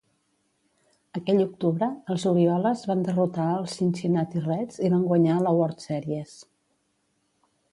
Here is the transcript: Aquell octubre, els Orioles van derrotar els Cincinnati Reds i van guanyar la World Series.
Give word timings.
Aquell 1.19 1.41
octubre, 1.43 1.89
els 2.15 2.25
Orioles 2.31 2.81
van 2.91 3.03
derrotar 3.09 3.47
els 3.59 3.75
Cincinnati 3.81 4.43
Reds 4.47 4.81
i 4.89 4.91
van 4.95 5.05
guanyar 5.13 5.37
la 5.49 5.53
World 5.59 5.87
Series. 5.89 6.35